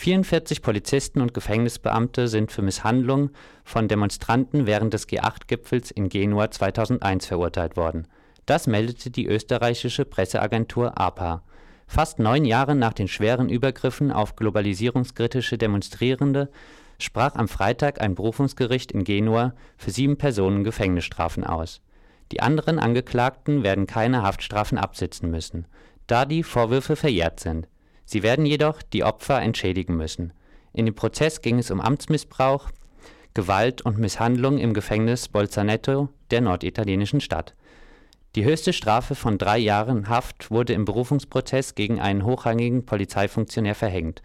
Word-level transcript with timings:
44 0.00 0.62
Polizisten 0.62 1.20
und 1.20 1.34
Gefängnisbeamte 1.34 2.26
sind 2.26 2.50
für 2.50 2.62
Misshandlung 2.62 3.32
von 3.64 3.86
Demonstranten 3.86 4.64
während 4.64 4.94
des 4.94 5.06
G8-Gipfels 5.06 5.90
in 5.90 6.08
Genua 6.08 6.50
2001 6.50 7.26
verurteilt 7.26 7.76
worden. 7.76 8.06
Das 8.46 8.66
meldete 8.66 9.10
die 9.10 9.26
österreichische 9.26 10.06
Presseagentur 10.06 10.98
APA. 10.98 11.42
Fast 11.86 12.18
neun 12.18 12.46
Jahre 12.46 12.74
nach 12.74 12.94
den 12.94 13.08
schweren 13.08 13.50
Übergriffen 13.50 14.10
auf 14.10 14.36
globalisierungskritische 14.36 15.58
Demonstrierende 15.58 16.48
sprach 16.98 17.34
am 17.34 17.46
Freitag 17.46 18.00
ein 18.00 18.14
Berufungsgericht 18.14 18.92
in 18.92 19.04
Genua 19.04 19.52
für 19.76 19.90
sieben 19.90 20.16
Personen 20.16 20.64
Gefängnisstrafen 20.64 21.44
aus. 21.44 21.82
Die 22.32 22.40
anderen 22.40 22.78
Angeklagten 22.78 23.62
werden 23.62 23.86
keine 23.86 24.22
Haftstrafen 24.22 24.78
absitzen 24.78 25.30
müssen, 25.30 25.66
da 26.06 26.24
die 26.24 26.42
Vorwürfe 26.42 26.96
verjährt 26.96 27.38
sind. 27.38 27.68
Sie 28.12 28.24
werden 28.24 28.44
jedoch 28.44 28.82
die 28.82 29.04
Opfer 29.04 29.40
entschädigen 29.40 29.96
müssen. 29.96 30.32
In 30.72 30.84
dem 30.84 30.96
Prozess 30.96 31.42
ging 31.42 31.60
es 31.60 31.70
um 31.70 31.80
Amtsmissbrauch, 31.80 32.68
Gewalt 33.34 33.82
und 33.82 33.98
Misshandlung 33.98 34.58
im 34.58 34.74
Gefängnis 34.74 35.28
Bolzaneto 35.28 36.08
der 36.32 36.40
norditalienischen 36.40 37.20
Stadt. 37.20 37.54
Die 38.34 38.42
höchste 38.42 38.72
Strafe 38.72 39.14
von 39.14 39.38
drei 39.38 39.58
Jahren 39.58 40.08
Haft 40.08 40.50
wurde 40.50 40.72
im 40.72 40.86
Berufungsprozess 40.86 41.76
gegen 41.76 42.00
einen 42.00 42.24
hochrangigen 42.24 42.84
Polizeifunktionär 42.84 43.76
verhängt. 43.76 44.22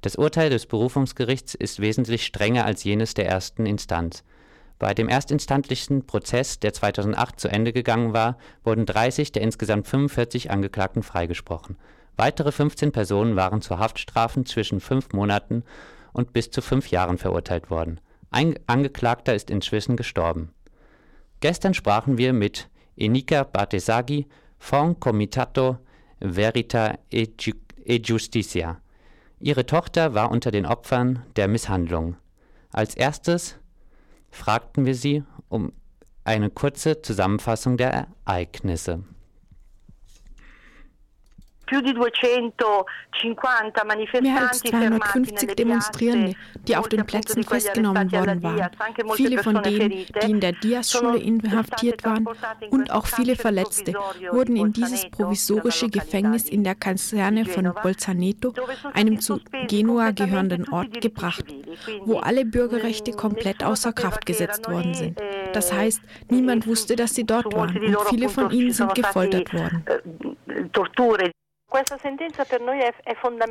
Das 0.00 0.16
Urteil 0.16 0.48
des 0.48 0.64
Berufungsgerichts 0.64 1.54
ist 1.54 1.80
wesentlich 1.80 2.24
strenger 2.24 2.64
als 2.64 2.84
jenes 2.84 3.12
der 3.12 3.28
ersten 3.28 3.66
Instanz. 3.66 4.24
Bei 4.78 4.94
dem 4.94 5.10
erstinstantlichen 5.10 6.06
Prozess, 6.06 6.58
der 6.58 6.72
2008 6.72 7.38
zu 7.38 7.48
Ende 7.48 7.74
gegangen 7.74 8.14
war, 8.14 8.38
wurden 8.64 8.86
30 8.86 9.30
der 9.32 9.42
insgesamt 9.42 9.86
45 9.88 10.50
Angeklagten 10.50 11.02
freigesprochen 11.02 11.76
Weitere 12.16 12.50
15 12.50 12.92
Personen 12.92 13.36
waren 13.36 13.60
zu 13.60 13.78
Haftstrafen 13.78 14.46
zwischen 14.46 14.80
fünf 14.80 15.12
Monaten 15.12 15.64
und 16.12 16.32
bis 16.32 16.50
zu 16.50 16.62
fünf 16.62 16.90
Jahren 16.90 17.18
verurteilt 17.18 17.70
worden. 17.70 18.00
Ein 18.30 18.58
Angeklagter 18.66 19.34
ist 19.34 19.50
inzwischen 19.50 19.96
gestorben. 19.96 20.50
Gestern 21.40 21.74
sprachen 21.74 22.16
wir 22.16 22.32
mit 22.32 22.68
Enika 22.96 23.44
Batesagi 23.44 24.26
von 24.58 24.98
Comitato 24.98 25.78
Verita 26.20 26.98
e, 27.10 27.26
e 27.84 28.00
Justicia. 28.02 28.80
Ihre 29.38 29.66
Tochter 29.66 30.14
war 30.14 30.30
unter 30.30 30.50
den 30.50 30.64
Opfern 30.64 31.22
der 31.36 31.48
Misshandlung. 31.48 32.16
Als 32.72 32.94
erstes 32.94 33.58
fragten 34.30 34.86
wir 34.86 34.94
sie 34.94 35.22
um 35.48 35.72
eine 36.24 36.50
kurze 36.50 37.02
Zusammenfassung 37.02 37.76
der 37.76 38.08
Ereignisse. 38.24 39.04
Mehr 44.20 44.48
als 44.48 44.60
250 44.60 45.56
Demonstrierende, 45.56 46.34
die 46.68 46.76
auf 46.76 46.88
den 46.88 47.04
Plätzen 47.06 47.42
festgenommen 47.42 48.12
worden 48.12 48.42
waren. 48.42 48.70
Viele 49.14 49.42
von 49.42 49.62
denen, 49.62 49.90
die 49.90 50.30
in 50.30 50.40
der 50.40 50.52
Dias-Schule 50.52 51.18
inhaftiert 51.18 52.04
waren 52.04 52.28
und 52.70 52.90
auch 52.90 53.06
viele 53.06 53.36
Verletzte, 53.36 53.94
wurden 54.30 54.56
in 54.56 54.72
dieses 54.72 55.08
provisorische 55.10 55.88
Gefängnis 55.88 56.48
in 56.48 56.62
der 56.64 56.74
Kaserne 56.74 57.44
von 57.44 57.72
Bolzaneto, 57.82 58.52
einem 58.92 59.20
zu 59.20 59.40
Genua 59.66 60.12
gehörenden 60.12 60.68
Ort, 60.68 61.00
gebracht, 61.00 61.44
wo 62.04 62.18
alle 62.18 62.44
Bürgerrechte 62.44 63.12
komplett 63.12 63.64
außer 63.64 63.92
Kraft 63.92 64.24
gesetzt 64.26 64.68
worden 64.70 64.94
sind. 64.94 65.20
Das 65.52 65.72
heißt, 65.72 66.00
niemand 66.30 66.66
wusste, 66.66 66.96
dass 66.96 67.14
sie 67.14 67.24
dort 67.24 67.52
waren 67.54 67.76
und 67.76 68.08
viele 68.08 68.28
von 68.28 68.50
ihnen 68.50 68.72
sind 68.72 68.94
gefoltert 68.94 69.52
worden. 69.52 69.84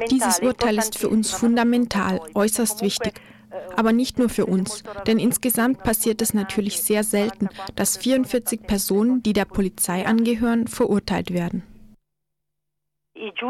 Dieses 0.09 0.39
Urteil 0.39 0.77
ist 0.77 0.97
für 0.97 1.09
uns 1.09 1.31
fundamental, 1.31 2.21
äußerst 2.33 2.81
wichtig. 2.81 3.21
Aber 3.75 3.93
nicht 3.93 4.19
nur 4.19 4.29
für 4.29 4.45
uns, 4.45 4.83
denn 5.07 5.17
insgesamt 5.17 5.83
passiert 5.83 6.21
es 6.21 6.33
natürlich 6.33 6.81
sehr 6.81 7.03
selten, 7.03 7.49
dass 7.75 7.97
44 7.97 8.63
Personen, 8.63 9.23
die 9.23 9.33
der 9.33 9.45
Polizei 9.45 10.05
angehören, 10.05 10.67
verurteilt 10.67 11.31
werden. 11.31 11.63
Die 13.37 13.45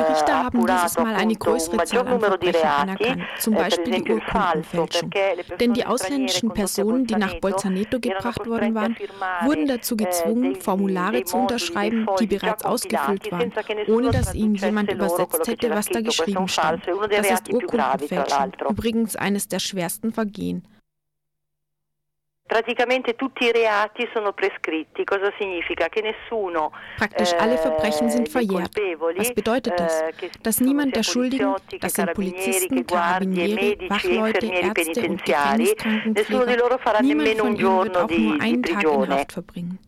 Richter 0.00 0.44
haben 0.44 0.66
dieses 0.66 0.98
Mal 0.98 1.14
eine 1.14 1.34
größere 1.34 1.84
Zahl 1.84 2.06
an 2.06 2.20
Verbrechen 2.20 2.68
anerkannt, 2.68 3.22
zum 3.38 3.54
Beispiel 3.54 4.02
die 4.02 4.12
Urkundenfälschung. 4.12 5.10
Denn 5.58 5.72
die 5.72 5.84
ausländischen 5.84 6.50
Personen, 6.50 7.06
die 7.06 7.16
nach 7.16 7.34
Bolzaneto 7.40 7.98
gebracht 7.98 8.46
worden 8.46 8.74
waren, 8.74 8.96
wurden 9.42 9.66
dazu 9.66 9.96
gezwungen, 9.96 10.56
Formulare 10.56 11.24
zu 11.24 11.38
unterschreiben, 11.38 12.06
die 12.20 12.26
bereits 12.26 12.64
ausgefüllt 12.64 13.30
waren, 13.32 13.52
ohne 13.88 14.10
dass 14.10 14.34
ihnen 14.34 14.54
jemand 14.54 14.92
übersetzt 14.92 15.46
hätte, 15.48 15.70
was 15.70 15.86
da 15.86 16.00
geschrieben 16.00 16.46
stand. 16.48 16.86
Das 17.10 17.30
ist 17.30 17.52
Urkundenfälschung, 17.52 18.52
übrigens 18.68 19.16
eines 19.16 19.48
der 19.48 19.58
schwersten 19.58 20.12
Vergehen 20.12 20.62
praticamente 22.50 23.14
tutti 23.14 23.44
i 23.44 23.52
reati 23.52 24.08
sono 24.12 24.32
prescritti. 24.32 25.04
Cosa 25.04 25.32
significa? 25.38 25.88
Che 25.88 26.02
nessuno 26.02 26.72
Praktisch 26.96 27.32
alle 27.38 27.56
Verbrechen 27.56 28.10
sind 28.10 28.28
verjährt. 28.28 28.76
Was 29.16 29.32
bedeutet 29.32 29.78
das? 29.78 30.02
Dass 30.42 30.60
niemand 30.60 30.96
der 30.96 31.04
Schuldigen, 31.04 31.54
das 31.78 31.94
sind 31.94 32.12
Polizisten, 32.12 32.84
Karabinieri, 32.84 33.88
Wachleute, 33.88 34.46
Ärzte 34.46 35.08
und 35.08 35.24
Gefängniskrankenpfleger, 35.24 37.02
niemand 37.02 37.38
von 37.38 37.56
ihnen 37.56 37.60
wird 37.60 37.96
auch 37.96 38.10
nur 38.10 38.40
einen 38.40 38.62
Tag 38.64 38.82
in 38.82 39.08
Haft 39.10 39.32
verbringen. 39.32 39.78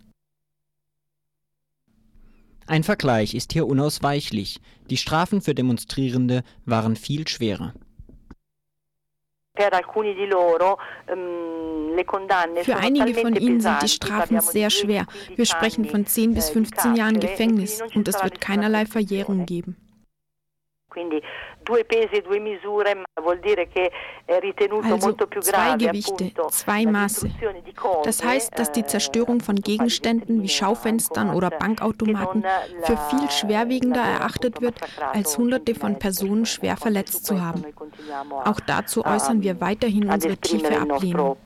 Ein 2.68 2.84
Vergleich 2.84 3.34
ist 3.34 3.52
hier 3.52 3.66
unausweichlich. 3.66 4.60
Die 4.88 4.96
Strafen 4.96 5.42
für 5.42 5.54
Demonstrierende 5.54 6.44
waren 6.64 6.94
viel 6.94 7.26
schwerer. 7.26 7.74
Ehm, 9.54 9.68
Für 12.62 12.76
einige 12.76 13.14
von 13.14 13.36
ihnen 13.36 13.60
sind 13.60 13.82
die 13.82 13.88
Strafen 13.88 14.40
sehr 14.40 14.70
schwer. 14.70 15.06
Wir 15.36 15.44
sprechen 15.44 15.84
von 15.84 16.06
10 16.06 16.32
bis 16.32 16.48
15 16.50 16.96
Jahren 16.96 17.20
Gefängnis 17.20 17.82
und 17.94 18.08
es 18.08 18.22
wird 18.22 18.41
keinerlei 18.41 18.86
Verjährung 18.86 19.44
geben. 19.44 19.76
Due 21.62 21.84
pesi 21.84 22.16
e 22.16 22.22
due 22.22 22.38
misure 22.38 23.03
vuol 23.22 23.38
dire 23.41 23.69
che 23.69 23.91
è 24.25 24.38
ritenuto 24.41 24.92
also 24.92 25.06
molto 25.06 25.26
più 25.26 25.41
zwei 25.41 25.76
Gewichte, 25.76 26.25
appunto, 26.25 26.48
zwei 26.50 26.86
Maße. 26.86 27.30
Das 28.04 28.22
heißt, 28.22 28.58
dass 28.58 28.72
die 28.72 28.84
Zerstörung 28.84 29.41
von 29.41 29.56
Gegenständen 29.56 30.42
wie 30.42 30.48
Schaufenstern 30.48 31.34
oder 31.34 31.50
Bankautomaten 31.50 32.44
für 32.82 32.97
viel 32.97 33.30
schwerwiegender 33.30 34.03
erachtet 34.03 34.60
wird, 34.60 34.80
als 35.12 35.38
Hunderte 35.38 35.75
von 35.75 35.98
Personen 35.98 36.47
schwer 36.47 36.76
verletzt 36.76 37.26
zu 37.26 37.41
haben. 37.41 37.64
Auch 38.44 38.60
dazu 38.60 39.04
äußern 39.04 39.42
wir 39.42 39.60
weiterhin 39.60 40.09
unsere 40.10 40.36
tiefe 40.36 40.80
Ablehnung. 40.80 41.36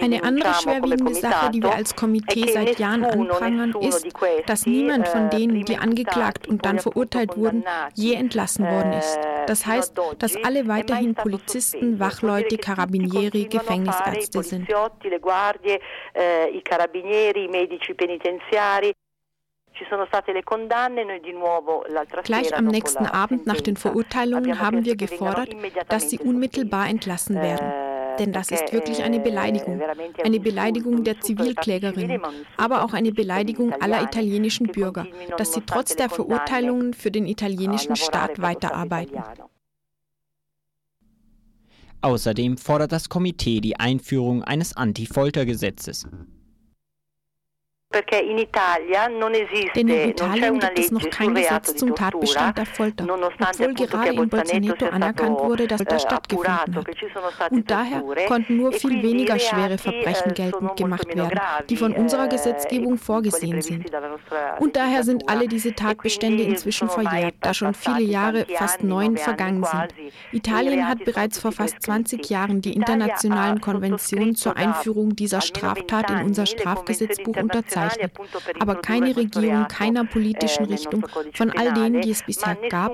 Eine 0.00 0.22
andere 0.22 0.54
schwerwiegende 0.54 1.14
Sache, 1.14 1.50
die 1.50 1.62
wir 1.62 1.74
als 1.74 1.94
Komitee 1.94 2.46
seit 2.48 2.78
Jahren 2.78 3.04
anprangern, 3.04 3.74
ist, 3.80 4.06
dass 4.46 4.66
niemand 4.66 5.08
von 5.08 5.26
eh, 5.26 5.30
denen, 5.30 5.64
die 5.64 5.76
angeklagt 5.76 6.48
und 6.48 6.64
dann 6.64 6.78
verurteilt 6.78 7.36
wurden, 7.36 7.64
je 7.94 8.14
entlassen 8.14 8.66
worden 8.66 8.92
ist. 8.94 9.16
Eh, 9.16 9.46
das 9.46 9.66
heißt, 9.66 9.94
dass 10.18 10.36
alle 10.44 10.68
weiterhin 10.68 11.14
Polizisten, 11.14 12.00
Wachleute, 12.00 12.56
Carabinieri, 12.56 13.44
Gefängnisärzte 13.44 14.42
sind. 14.42 14.68
Gleich 22.24 22.56
am 22.56 22.64
nächsten 22.66 23.06
Abend 23.06 23.46
nach 23.46 23.60
den 23.60 23.76
Verurteilungen 23.76 24.60
haben 24.60 24.84
wir 24.84 24.96
gefordert, 24.96 25.50
dass 25.88 26.10
sie 26.10 26.18
unmittelbar 26.18 26.88
entlassen 26.88 27.36
werden. 27.36 27.85
Denn 28.18 28.32
das 28.32 28.50
ist 28.50 28.72
wirklich 28.72 29.02
eine 29.02 29.20
Beleidigung. 29.20 29.80
Eine 30.24 30.40
Beleidigung 30.40 31.04
der 31.04 31.20
Zivilklägerin, 31.20 32.20
aber 32.56 32.84
auch 32.84 32.92
eine 32.92 33.12
Beleidigung 33.12 33.72
aller 33.72 34.02
italienischen 34.02 34.68
Bürger, 34.68 35.06
dass 35.36 35.52
sie 35.52 35.62
trotz 35.66 35.96
der 35.96 36.08
Verurteilungen 36.08 36.94
für 36.94 37.10
den 37.10 37.26
italienischen 37.26 37.96
Staat 37.96 38.40
weiterarbeiten. 38.40 39.22
Außerdem 42.02 42.56
fordert 42.56 42.92
das 42.92 43.08
Komitee 43.08 43.60
die 43.60 43.76
Einführung 43.80 44.44
eines 44.44 44.76
Anti-Folter-Gesetzes. 44.76 46.06
Denn 47.92 49.88
in 49.88 50.10
Italien 50.10 50.58
gibt 50.58 50.78
es 50.78 50.90
noch 50.90 51.08
kein 51.08 51.34
Gesetz 51.34 51.76
zum 51.76 51.94
Tatbestand 51.94 52.58
der 52.58 52.66
Folter, 52.66 53.04
obwohl 53.08 53.74
gerade 53.74 54.08
in 54.10 54.28
Bolzaneto 54.28 54.86
anerkannt 54.86 55.38
wurde, 55.38 55.66
dass 55.66 55.82
das 55.84 56.02
stattgefunden 56.02 56.52
hat. 56.52 57.50
Und 57.50 57.70
daher 57.70 58.02
konnten 58.26 58.56
nur 58.56 58.74
e 58.74 58.78
viel 58.78 59.02
weniger 59.02 59.38
schwere 59.38 59.78
Verbrechen 59.78 60.32
eh, 60.32 60.34
geltend 60.34 60.76
gemacht 60.76 61.14
werden, 61.14 61.40
die 61.70 61.76
von 61.76 61.92
unserer 61.92 62.26
eh, 62.26 62.28
Gesetzgebung 62.28 62.98
vorgesehen 62.98 63.62
sind. 63.62 63.90
Und 64.58 64.76
daher 64.76 65.04
sind 65.04 65.28
alle 65.28 65.46
diese 65.46 65.68
e 65.70 65.72
Tatbestände 65.72 66.42
inzwischen 66.42 66.88
verjährt, 66.88 67.36
da 67.40 67.54
schon 67.54 67.72
viele 67.72 68.02
Jahre, 68.02 68.46
fast 68.56 68.82
neun, 68.82 69.16
vergangen 69.16 69.64
sind. 69.64 69.94
Italien 70.32 70.88
hat 70.88 71.04
bereits 71.04 71.38
vor 71.38 71.52
fast 71.52 71.80
20 71.82 72.28
Jahren 72.28 72.60
die 72.60 72.74
internationalen 72.74 73.60
Konventionen 73.60 74.34
zur 74.34 74.56
Einführung 74.56 75.14
dieser 75.16 75.40
Straftat 75.40 76.10
in 76.10 76.22
unser 76.22 76.46
Strafgesetzbuch 76.46 77.36
unterzeichnet 77.36 77.75
bezeichnet. 77.76 78.12
Aber 78.58 78.76
keine 78.76 79.16
Regierung 79.16 79.68
keiner 79.68 80.04
politischen 80.04 80.66
Richtung 80.66 81.06
von 81.34 81.50
all 81.50 81.72
denen, 81.74 82.00
die 82.00 82.10
es 82.10 82.22
bisher 82.22 82.56
gab, 82.68 82.92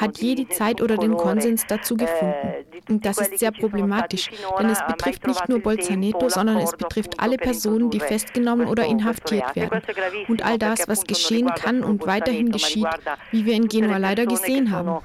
hat 0.00 0.18
je 0.18 0.34
die 0.34 0.48
Zeit 0.48 0.80
oder 0.80 0.96
den 0.96 1.16
Konsens 1.16 1.66
dazu 1.66 1.96
gefunden. 1.96 2.54
Und 2.88 3.04
das 3.04 3.18
ist 3.18 3.38
sehr 3.38 3.52
problematisch, 3.52 4.30
denn 4.58 4.70
es 4.70 4.80
betrifft 4.86 5.26
nicht 5.26 5.48
nur 5.48 5.60
Bolzaneto, 5.60 6.28
sondern 6.28 6.58
es 6.58 6.72
betrifft 6.72 7.20
alle 7.20 7.36
Personen, 7.36 7.90
die 7.90 8.00
festgenommen 8.00 8.68
oder 8.68 8.84
inhaftiert 8.84 9.54
werden. 9.56 9.82
Und 10.28 10.44
all 10.44 10.58
das, 10.58 10.88
was 10.88 11.04
geschehen 11.04 11.48
kann 11.54 11.84
und 11.84 12.06
weiterhin 12.06 12.50
geschieht, 12.50 12.88
wie 13.30 13.46
wir 13.46 13.54
in 13.54 13.68
Genua 13.68 13.98
leider 13.98 14.26
gesehen 14.26 14.70
haben. 14.70 15.02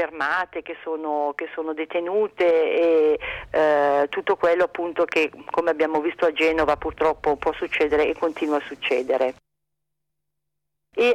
Fermate, 0.00 0.62
che 0.62 0.76
sono, 0.82 1.32
che 1.34 1.48
sono, 1.54 1.74
detenute 1.74 2.44
e 2.44 3.20
eh, 3.50 4.06
tutto 4.08 4.36
quello 4.36 4.64
appunto 4.64 5.04
che 5.04 5.30
come 5.50 5.68
abbiamo 5.68 6.00
visto 6.00 6.24
a 6.24 6.32
Genova 6.32 6.76
purtroppo 6.76 7.36
può 7.36 7.52
succedere 7.52 8.08
e 8.08 8.16
continua 8.18 8.56
a 8.56 8.62
succedere. 8.66 9.34
E 10.96 11.14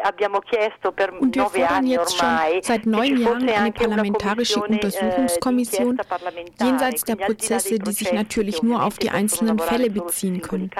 Und 1.19 1.35
wir 1.35 1.45
fordern 1.47 1.85
jetzt 1.85 2.17
schon 2.17 2.27
seit 2.61 2.85
neun 2.85 3.17
Jahren 3.17 3.49
eine 3.49 3.71
parlamentarische 3.73 4.61
Untersuchungskommission 4.61 5.99
jenseits 6.61 7.03
der 7.03 7.17
Prozesse, 7.17 7.77
die 7.79 7.91
sich 7.91 8.13
natürlich 8.13 8.63
nur 8.63 8.83
auf 8.83 8.97
die 8.99 9.09
einzelnen 9.09 9.59
Fälle 9.59 9.89
beziehen 9.89 10.41
können. 10.41 10.71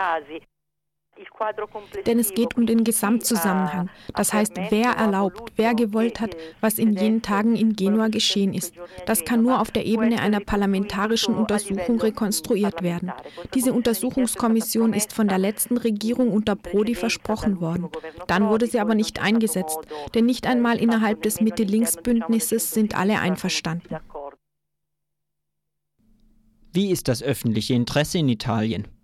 Denn 2.05 2.19
es 2.19 2.33
geht 2.33 2.57
um 2.57 2.65
den 2.65 2.83
Gesamtzusammenhang, 2.83 3.89
das 4.13 4.33
heißt, 4.33 4.53
wer 4.69 4.91
erlaubt, 4.91 5.53
wer 5.55 5.73
gewollt 5.73 6.19
hat, 6.19 6.35
was 6.59 6.77
in 6.77 6.93
jenen 6.93 7.21
Tagen 7.21 7.55
in 7.55 7.75
Genua 7.75 8.09
geschehen 8.09 8.53
ist. 8.53 8.73
Das 9.05 9.23
kann 9.23 9.41
nur 9.41 9.61
auf 9.61 9.71
der 9.71 9.85
Ebene 9.85 10.19
einer 10.19 10.41
parlamentarischen 10.41 11.35
Untersuchung 11.35 11.99
rekonstruiert 12.01 12.83
werden. 12.83 13.11
Diese 13.53 13.71
Untersuchungskommission 13.71 14.93
ist 14.93 15.13
von 15.13 15.27
der 15.27 15.37
letzten 15.37 15.77
Regierung 15.77 16.31
unter 16.31 16.55
Prodi 16.55 16.95
versprochen 16.95 17.61
worden. 17.61 17.89
Dann 18.27 18.49
wurde 18.49 18.67
sie 18.67 18.79
aber 18.79 18.95
nicht 18.95 19.21
eingesetzt, 19.21 19.79
denn 20.13 20.25
nicht 20.25 20.45
einmal 20.47 20.77
innerhalb 20.77 21.21
des 21.21 21.39
Mitte-Links-Bündnisses 21.39 22.71
sind 22.71 22.97
alle 22.97 23.19
einverstanden. 23.19 23.95
Wie 26.73 26.91
ist 26.91 27.07
das 27.07 27.23
öffentliche 27.23 27.73
Interesse 27.73 28.17
in 28.17 28.27
Italien? 28.27 28.94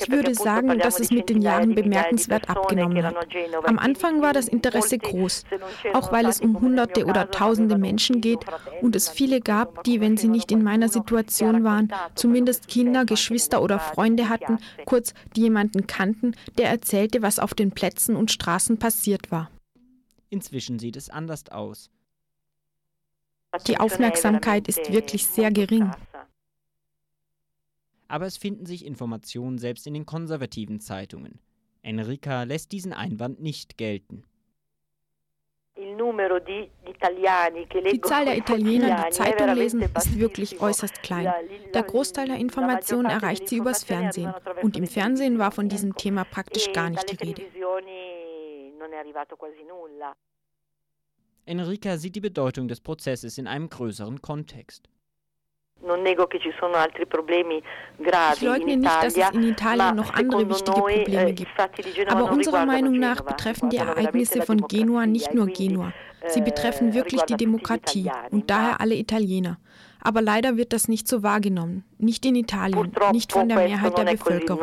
Ich 0.00 0.10
würde 0.10 0.34
sagen, 0.34 0.78
dass 0.78 1.00
es 1.00 1.10
mit 1.10 1.28
den 1.28 1.42
Jahren 1.42 1.74
bemerkenswert 1.74 2.48
abgenommen 2.48 3.04
hat. 3.04 3.16
Am 3.64 3.78
Anfang 3.78 4.22
war 4.22 4.32
das 4.32 4.48
Interesse 4.48 4.98
groß, 4.98 5.44
auch 5.92 6.12
weil 6.12 6.26
es 6.26 6.40
um 6.40 6.60
Hunderte 6.60 7.04
oder 7.04 7.30
Tausende 7.30 7.78
Menschen 7.78 8.20
geht 8.20 8.40
und 8.80 8.96
es 8.96 9.08
viele 9.08 9.40
gab, 9.40 9.84
die, 9.84 10.00
wenn 10.00 10.16
sie 10.16 10.28
nicht 10.28 10.52
in 10.52 10.62
meiner 10.62 10.88
Situation 10.88 11.64
waren, 11.64 11.92
zumindest 12.14 12.68
Kinder, 12.68 13.04
Geschwister 13.04 13.62
oder 13.62 13.78
Freunde 13.78 14.28
hatten, 14.28 14.58
kurz 14.84 15.14
die 15.36 15.42
jemanden 15.42 15.86
kannten, 15.86 16.34
der 16.58 16.70
erzählte, 16.70 17.22
was 17.22 17.38
auf 17.38 17.54
den 17.54 17.72
Plätzen 17.72 18.16
und 18.16 18.30
Straßen 18.30 18.78
passiert 18.78 19.30
war. 19.30 19.50
Inzwischen 20.30 20.78
sieht 20.78 20.96
es 20.96 21.10
anders 21.10 21.50
aus. 21.50 21.90
Die 23.66 23.78
Aufmerksamkeit 23.78 24.68
ist 24.68 24.92
wirklich 24.92 25.26
sehr 25.26 25.50
gering. 25.50 25.90
Aber 28.08 28.26
es 28.26 28.36
finden 28.36 28.66
sich 28.66 28.84
Informationen 28.84 29.58
selbst 29.58 29.86
in 29.86 29.94
den 29.94 30.06
konservativen 30.06 30.80
Zeitungen. 30.80 31.40
Enrica 31.82 32.44
lässt 32.44 32.72
diesen 32.72 32.92
Einwand 32.92 33.40
nicht 33.40 33.78
gelten. 33.78 34.24
Die 35.74 38.00
Zahl 38.02 38.24
der 38.26 38.36
Italiener, 38.36 39.06
die 39.06 39.10
Zeitung 39.10 39.54
lesen, 39.54 39.82
ist 39.82 40.18
wirklich 40.18 40.60
äußerst 40.60 41.02
klein. 41.02 41.32
Der 41.72 41.82
Großteil 41.82 42.28
der 42.28 42.36
Informationen 42.36 43.06
erreicht 43.06 43.48
sie 43.48 43.56
übers 43.56 43.82
Fernsehen. 43.82 44.34
Und 44.62 44.76
im 44.76 44.86
Fernsehen 44.86 45.38
war 45.38 45.50
von 45.50 45.68
diesem 45.68 45.96
Thema 45.96 46.24
praktisch 46.24 46.68
e 46.68 46.72
gar 46.72 46.90
nicht 46.90 47.10
die 47.10 47.16
Rede. 47.16 47.42
Enrica 51.44 51.96
sieht 51.96 52.14
die 52.14 52.20
Bedeutung 52.20 52.68
des 52.68 52.80
Prozesses 52.80 53.36
in 53.36 53.46
einem 53.46 53.68
größeren 53.68 54.22
Kontext. 54.22 54.88
Ich 55.82 55.88
leugne 58.42 58.76
nicht, 58.76 59.02
dass 59.02 59.16
es 59.16 59.30
in 59.30 59.42
Italien 59.42 59.96
noch 59.96 60.14
andere 60.14 60.48
wichtige 60.48 60.80
Probleme 60.80 61.30
eh, 61.30 61.32
gibt. 61.32 61.50
Aber 62.08 62.30
unserer 62.30 62.66
Meinung 62.66 63.00
nach 63.00 63.22
betreffen 63.22 63.70
die 63.70 63.78
Ereignisse 63.78 64.42
von 64.42 64.58
Genua 64.68 65.06
nicht 65.06 65.34
nur 65.34 65.46
Genua. 65.46 65.92
Sie 66.28 66.38
eh, 66.38 66.44
betreffen 66.44 66.94
wirklich 66.94 67.22
die 67.22 67.36
Demokratie 67.36 68.08
und 68.30 68.48
daher 68.48 68.80
alle 68.80 68.94
Italiener. 68.94 69.58
Aber 70.00 70.22
leider 70.22 70.56
wird 70.56 70.72
das 70.72 70.86
nicht 70.86 71.08
so 71.08 71.24
wahrgenommen. 71.24 71.84
Nicht 71.98 72.24
in 72.26 72.36
Italien, 72.36 72.92
nicht 73.12 73.32
von 73.32 73.48
der 73.48 73.58
Mehrheit 73.58 73.98
der 73.98 74.04
Bevölkerung. 74.04 74.60